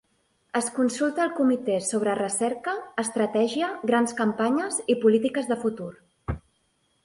Es 0.59 0.69
consulta 0.77 1.21
al 1.25 1.33
comitè 1.39 1.75
sobre 1.89 2.15
recerca, 2.21 2.75
estratègia, 3.05 3.69
grans 3.95 4.19
campanyes 4.23 4.83
i 4.95 4.99
polítiques 5.07 5.55
de 5.55 5.63
futur. 5.67 5.93